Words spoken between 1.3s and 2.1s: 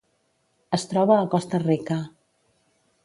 Costa Rica.